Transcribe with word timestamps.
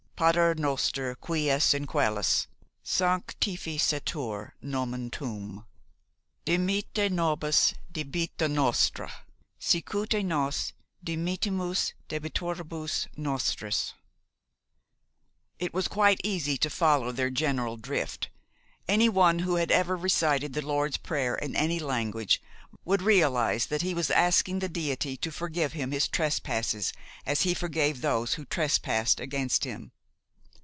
"_Pater 0.21 0.55
noster 0.55 1.15
qui 1.15 1.49
es 1.49 1.73
in 1.73 1.87
coelis, 1.87 2.45
sanctificetur 2.85 4.51
nomen 4.61 5.09
tuum... 5.09 5.65
dimitte 6.45 7.09
nobis 7.11 7.73
debita 7.91 8.47
nostra 8.47 9.11
sicut 9.59 10.13
et 10.13 10.23
nos 10.23 10.73
dimittimus 11.03 11.93
debitoribus 12.07 13.07
nostris...._" 13.17 13.93
It 15.57 15.73
was 15.73 15.87
quite 15.87 16.21
easy 16.23 16.55
to 16.55 16.69
follow 16.69 17.11
their 17.11 17.31
general 17.31 17.77
drift. 17.77 18.29
Anyone 18.87 19.39
who 19.39 19.55
had 19.55 19.71
ever 19.71 19.97
recited 19.97 20.53
the 20.53 20.61
Lord's 20.61 20.97
Prayer 20.97 21.33
in 21.33 21.55
any 21.55 21.79
language 21.79 22.39
would 22.85 23.01
realize 23.01 23.65
that 23.65 23.81
he 23.81 23.95
was 23.95 24.11
asking 24.11 24.59
the 24.59 24.69
Deity 24.69 25.17
to 25.17 25.31
forgive 25.31 25.73
him 25.73 25.89
his 25.89 26.07
trespasses 26.07 26.93
as 27.25 27.41
he 27.41 27.55
forgave 27.55 28.01
those 28.01 28.35
who 28.35 28.45
trespassed 28.45 29.19
against 29.19 29.63
him. 29.63 29.91